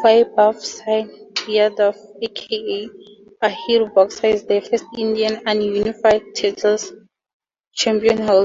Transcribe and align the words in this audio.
Vaibhav 0.00 0.56
Singh 0.72 1.12
Yadav 1.56 1.98
aka 2.26 2.60
Ahir 3.48 3.80
Boxer 3.94 4.26
is 4.36 4.42
the 4.50 4.58
first 4.66 4.84
Indian 5.04 5.34
unified 5.62 6.24
titles 6.36 6.84
champion 7.80 8.18
holder. 8.26 8.42